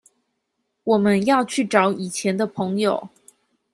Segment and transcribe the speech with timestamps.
[0.83, 3.09] 我們要去找以前的朋友